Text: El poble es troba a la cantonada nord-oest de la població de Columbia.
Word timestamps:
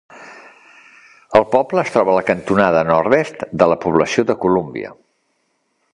El 1.39 1.45
poble 1.51 1.83
es 1.83 1.93
troba 1.97 2.13
a 2.13 2.17
la 2.19 2.23
cantonada 2.31 2.83
nord-oest 2.89 3.45
de 3.63 3.69
la 3.73 3.77
població 3.87 4.29
de 4.31 4.41
Columbia. 4.47 4.95